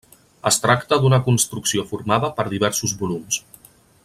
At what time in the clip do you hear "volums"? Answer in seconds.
3.03-3.43